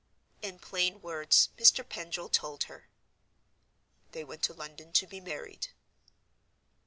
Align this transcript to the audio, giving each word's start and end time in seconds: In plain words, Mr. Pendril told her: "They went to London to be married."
In 0.41 0.57
plain 0.57 0.99
words, 0.99 1.49
Mr. 1.59 1.87
Pendril 1.87 2.27
told 2.27 2.63
her: 2.63 2.89
"They 4.13 4.23
went 4.23 4.41
to 4.45 4.53
London 4.55 4.91
to 4.93 5.05
be 5.05 5.19
married." 5.19 5.67